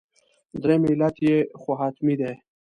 [0.61, 2.31] درېیم علت یې خو حتمي دی.